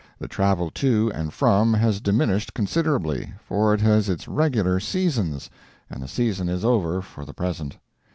The 0.17 0.27
travel 0.27 0.71
to 0.71 1.11
and 1.13 1.31
fro 1.31 1.73
has 1.73 2.01
diminished 2.01 2.55
considerably, 2.55 3.33
for 3.45 3.71
it 3.75 3.81
has 3.81 4.09
its 4.09 4.27
regular 4.27 4.79
seasons, 4.79 5.47
and 5.91 6.01
the 6.01 6.07
season 6.07 6.49
is 6.49 6.65
over 6.65 7.03
for 7.03 7.23
the 7.23 7.35
present. 7.35 7.77